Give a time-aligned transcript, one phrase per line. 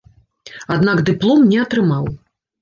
[0.75, 2.09] Аднак дыплом не атрымаў.